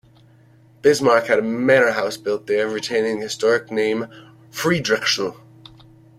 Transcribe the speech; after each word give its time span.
Bismarck 0.81 1.27
had 1.27 1.37
a 1.37 1.43
manor 1.43 1.91
house 1.91 2.17
built 2.17 2.47
there, 2.47 2.67
retaining 2.67 3.17
the 3.19 3.25
historic 3.25 3.69
name 3.69 4.07
Friedrichsruh. 4.49 5.39